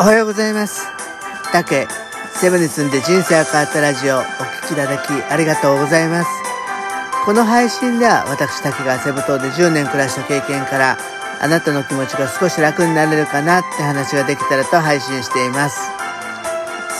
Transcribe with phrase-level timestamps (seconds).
[0.00, 0.86] おはようございます。
[1.50, 1.88] 竹、
[2.32, 6.30] セブンに住んで人生が変わったラジオ、お聞きいただきありがとうございます。
[7.24, 10.98] この配信では私竹がセブ島で10年暮らした経験から、
[11.40, 15.80] あなたの気持ちが少し楽になれるかなって話ができたらと配信しています。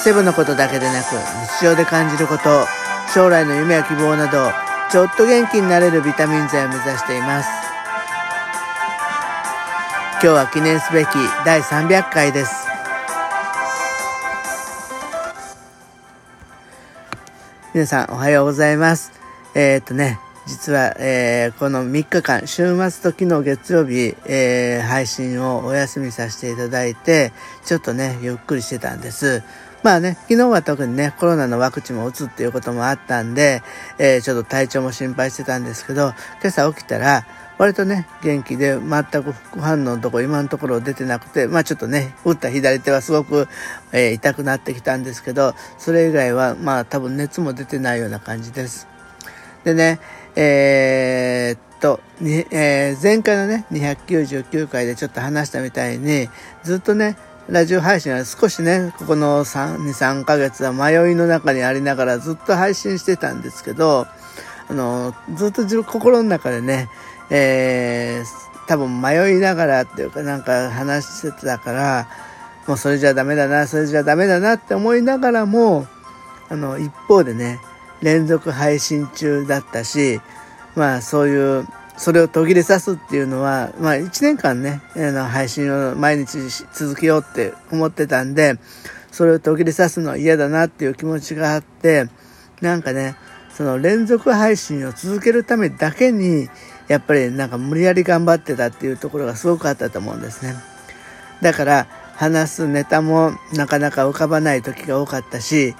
[0.02, 1.12] セブのことだけでなく、
[1.60, 2.66] 日常で感じること、
[3.14, 4.50] 将来の夢や希望など、
[4.90, 7.48] ちょっと元気になれるビタミン剤を目指しています。
[10.14, 11.08] 今日は記念すべき
[11.44, 12.67] 第300回です。
[17.78, 19.12] 皆さんおはようございます。
[19.54, 27.30] えー、っとね、実は、えー、この3日間、週末と昨日月曜日、えー、配信をお休みさせていただいて、
[27.64, 29.44] ちょっとね、ゆっくりしてたんです。
[29.84, 33.62] まあね、昨日は特にね、コロナのワクチンも打つっていうこともあったんで、
[34.00, 37.26] えー、ちょっと体調も心配してたんですけど、今朝起きたら、
[37.58, 43.48] 割とね、元気で全く副反応のところ今のところ出てなくて、まあちょっとね、打った左手はすごく、
[43.92, 48.86] えー、痛くなってきたんですけど、それ以外はまあ多分熱も出てないような感じです。
[49.64, 49.98] でね、
[50.36, 56.28] えー、っと、えー、前回のね、299回でちょっと話したみたいに、
[56.62, 57.16] ずっとね、
[57.48, 64.06] ラジオ配信は少しね、ここの3、2、3ヶ月は迷いの中にありながらずっと配信してたんですけど、
[64.68, 66.88] あの、ずっと自分心の中でね、
[67.30, 72.08] えー、多分迷いながらっていうかなんか話してたから、
[72.66, 75.86] もうそれじゃダメだな、それじゃダメだなって思いながらも、
[76.50, 77.60] あの、一方でね、
[78.02, 80.20] 連続配信中だったし、
[80.76, 86.38] まあそういう、それを途切れさすっていうのは、まあ一年間ね、あの配信を毎日
[86.72, 88.58] 続けようって思ってたんで、
[89.10, 92.08] それを途切れさすのは嫌だなっていう気持ちがあって、
[92.60, 93.16] なんかね、
[93.50, 96.48] その連続配信を続けるためだけに、
[96.88, 100.54] やっぱりなんか無理やり頑張ってたっていうところがすごくあったと思うんですね。
[101.42, 101.86] だから
[102.16, 105.74] 話すネタもなかなか浮かばない時が多かったし、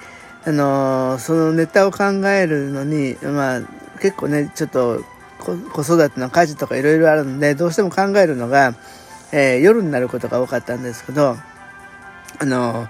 [0.45, 3.61] あの、そのネタを考えるのに、まあ
[4.01, 5.03] 結構ね、ちょっと
[5.39, 8.75] 子育ての家事とかいろいろあるんで、どうしても考えるのが、
[9.33, 11.37] えー、夜になることが多かったんですけど、
[12.39, 12.89] あの、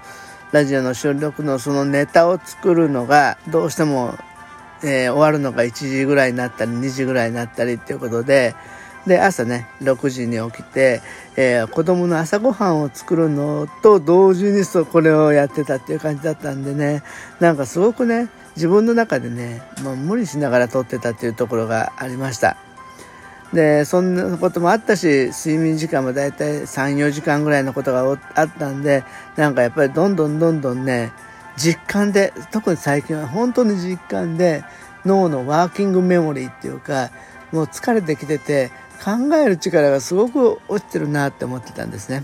[0.51, 4.17] ラジオの収録のそのネタを作るのがどうしても
[4.83, 8.55] えー、終わるのが1時ぐらいになったり2時ぐらいになったりっていうことで
[9.07, 11.01] で朝ね6時に起きて、
[11.35, 17.03] えー、子供の朝ごはんを作るのと同時にそこれをやってたっていう感じだったんでね
[17.39, 22.57] なんかすごくね自分の中でねもう無理しながら撮ってたっていうところがありました。
[23.53, 29.03] でそんなこともあったし睡眠時間もだいたい34時間ぐらいのことがあったんで
[29.37, 31.11] なんかやっぱりどんどんどんどんね
[31.59, 34.63] 実感で、特に最近は本当に実感で
[35.05, 37.11] 脳のワーキングメモリーっていうか、
[37.51, 38.71] もう疲れてきてて
[39.03, 42.23] 考える力がすごく落ちてるなって思ってたんですね。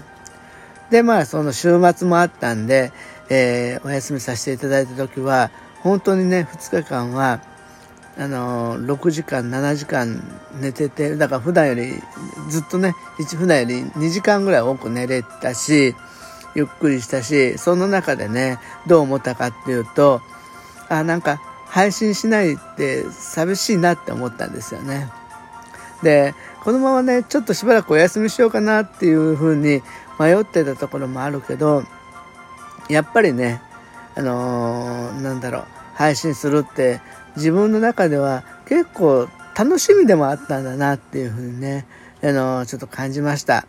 [0.89, 2.91] で、まあその週末もあったんで、
[3.29, 5.51] えー、お休みさせていただいた時は、
[5.81, 7.41] 本当にね、2日間は、
[8.17, 10.23] あのー、6時間、7時間
[10.61, 11.93] 寝てて、だから普段より
[12.49, 15.95] ずっとね、普段より2時間ぐらい多く寝れたし、
[16.55, 20.21] ゆっくりしたし、その中でね、どう思ったかっていうと、
[20.89, 25.09] あ、なんか配信しないって寂しいなって思ったんですよね。
[26.01, 26.33] で、
[26.63, 29.81] このままね、ちょっとしばらくお休みしようかなっていうふうに
[30.19, 31.83] 迷ってたところもあるけど、
[32.89, 33.61] やっぱりね、
[34.15, 37.01] あのー、なんだろう、配信するって
[37.35, 39.27] 自分の中では結構
[39.57, 41.85] 楽しみでもあったんだなっていうふうにね、
[42.23, 43.65] あのー、ちょっと感じました。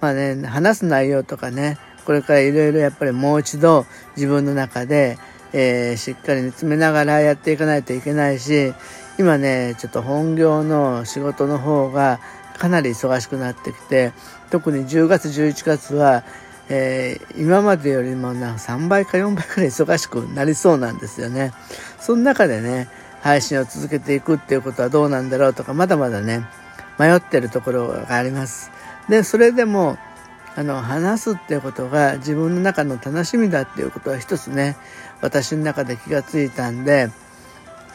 [0.00, 5.18] まあね、話す内容とかね、これからいろいろやっぱりもう一度自分の中で、
[5.52, 8.72] えー、しっかり見つめながらやっていかないといけないし、
[9.18, 12.20] 今ね、ちょっと本業の仕事の方が
[12.58, 14.12] かなり忙しくなってきて、
[14.50, 16.24] 特に10月、11月は、
[16.68, 21.52] えー、今までよりもな3倍か4倍くらい忙しくなりそうなんですよね。
[22.00, 22.88] その中でね、
[23.22, 26.46] 配信を続けていくっていうことはどうなんだろうとか、まだまだね、
[26.98, 28.70] 迷ってるところがあります。
[29.10, 29.98] で、それでも、
[30.54, 34.76] あの、話すっていうことが自分の中の楽しみだっていうことは一つね、
[35.20, 37.10] 私の中で気がついたんで、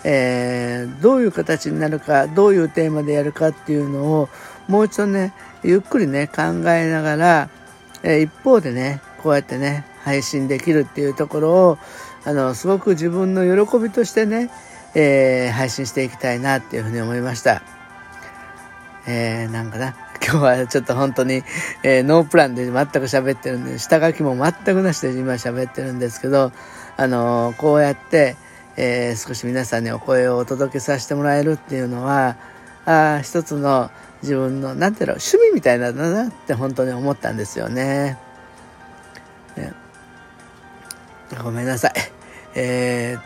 [0.03, 4.29] えー、どういう形になるか、どういうテーマでやるかっていうのを、
[4.67, 5.33] もう一度ね、
[5.63, 7.49] ゆっくりね、考えながら、
[8.03, 11.77] えー、一方でね、こうやってね、配信できるっていうところを、
[12.25, 14.51] あの、すごく自分の喜びとしてね、
[14.95, 17.63] えー、配信していきたいなっていうふうに思いました。
[19.07, 21.43] えー、なんかな、今日はちょっと本当に、
[21.83, 26.51] えー、ノープランで全く喋ってるんで、下書きも全くなしで今喋ってるんですけど、
[26.97, 28.35] あのー、こうやって、
[28.77, 32.37] えー、少し皆さんにお声をお届けさせてもらえるっていうのは、
[32.85, 33.89] あ一つの
[34.21, 38.17] 自分の、なんていうの、趣味みたいなんだなって本当に思ったんですよね。
[39.55, 39.73] ね、
[41.43, 41.93] ごめんなさい。
[42.55, 43.23] えー、っ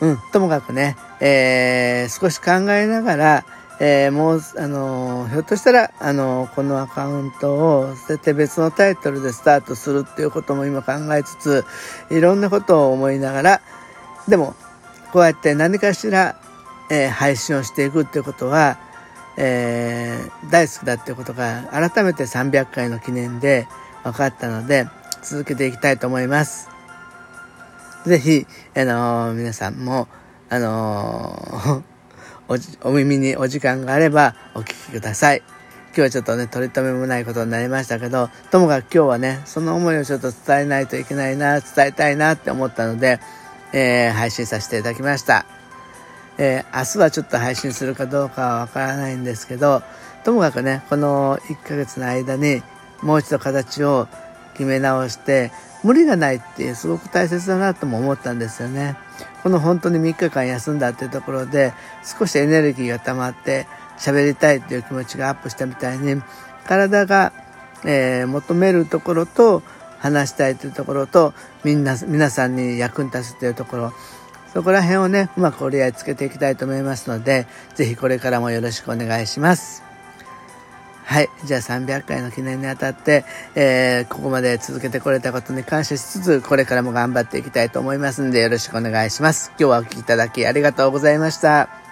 [0.00, 3.44] と、うん、ともかくね、えー、少し考えながら、
[3.80, 11.64] えー、もう、あのー、ひょっとしたら、あのー、このアカウントを捨てて別のタイトルでスタートするっていうことも今考えつつ、
[12.10, 13.60] いろんなことを思いながら、
[14.26, 14.56] でも、
[15.12, 16.40] こうやって何かしら、
[16.90, 18.78] えー、配信をしていくっていうことは、
[19.36, 23.68] えー、大好きだっていうことが改めて300回の記念で
[24.02, 24.88] 分かったので、
[25.22, 26.68] 続けていきたいと思います。
[28.04, 30.08] ぜひ、あの皆さんも、
[30.50, 31.84] あの
[32.82, 35.42] お耳にお時間があればお聞きください。
[35.88, 43.20] 今日はちょっとね、取り留めもないことになりましたけど、ともかく今日はね、その思いをちょっと伝えないといけないな、伝えたいなって思ったので、
[43.72, 45.44] えー、配信させていただきました。
[46.38, 49.82] えー、明日はちょっと配信するかどうかはわからないんですけど、
[50.24, 52.62] ともかくね、この1ヶ月の間に
[53.02, 54.08] もう一度形を
[54.58, 55.52] 決め直して、
[55.84, 58.96] 無理がないってすごく大切だなとも思ったんですよね。
[59.42, 61.72] この本当に3日間休んだっていうところで
[62.04, 63.66] 少しエネルギーが溜まって
[63.96, 66.20] 喋りたいっていう気持ちがアップしたみたいに
[66.66, 67.32] 体が、
[67.84, 69.62] えー、求めるところと
[69.98, 71.34] 話したいというところと
[71.64, 73.92] みんな皆さんに役に立つというところ
[74.52, 79.87] そこら辺をねうまく折り合いつけていきたいと思いますので是非これからもよろしくお願いします。
[81.08, 81.30] はい。
[81.42, 83.24] じゃあ300回の記念にあたって、
[83.54, 89.50] えー、ここまで続けてこれたことに感謝しつつ、これからも頑張っていきたいと思いますんで、よろしくお願いします。
[89.58, 91.87] 今日はお聴きいただきありがとうございました。